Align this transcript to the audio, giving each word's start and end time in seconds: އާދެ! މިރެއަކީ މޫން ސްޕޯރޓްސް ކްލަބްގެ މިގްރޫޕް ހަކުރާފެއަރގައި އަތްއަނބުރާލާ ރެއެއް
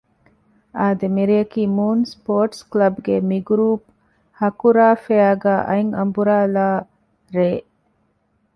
އާދެ! 0.77 1.07
މިރެއަކީ 1.15 1.61
މޫން 1.77 2.03
ސްޕޯރޓްސް 2.13 2.63
ކްލަބްގެ 2.71 3.15
މިގްރޫޕް 3.29 3.85
ހަކުރާފެއަރގައި 4.39 5.63
އަތްއަނބުރާލާ 5.69 6.67
ރެއެއް 7.35 7.71